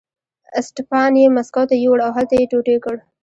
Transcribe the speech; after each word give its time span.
اسټپان 0.59 1.11
یې 1.21 1.27
مسکو 1.35 1.63
ته 1.69 1.75
یووړ 1.83 1.99
او 2.05 2.11
هلته 2.17 2.33
یې 2.39 2.49
ټوټې 2.51 2.77
کړ. 2.83 2.95